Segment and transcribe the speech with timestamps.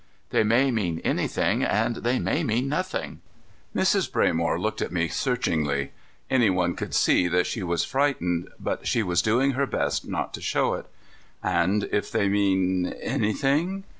[0.31, 3.21] They may mean anything and they may mean nothing."
[3.75, 4.09] Mrs.
[4.11, 5.91] Braymore looked at me searchingly.
[6.27, 10.33] Any one could see that she was frightened, but she was doing her best not
[10.33, 10.87] to show it.
[11.43, 13.83] "And if they mean anything?"